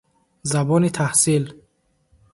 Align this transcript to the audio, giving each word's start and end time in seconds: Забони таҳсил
Забони 0.51 0.89
таҳсил 0.95 1.45